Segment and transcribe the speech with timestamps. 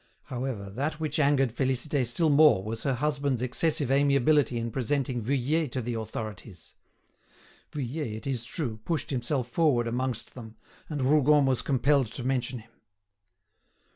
[0.23, 5.71] However, that which angered Félicité still more was her husband's excessive amiability in presenting Vuillet
[5.73, 6.73] to the authorities.
[7.71, 10.55] Vuillet, it is true, pushed himself forward amongst them,
[10.89, 12.71] and Rougon was compelled to mention him.